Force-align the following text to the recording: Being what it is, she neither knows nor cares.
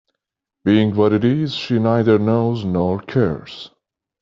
Being 0.65 0.95
what 0.95 1.13
it 1.13 1.23
is, 1.23 1.53
she 1.53 1.77
neither 1.77 2.17
knows 2.17 2.65
nor 2.65 2.99
cares. 3.01 3.69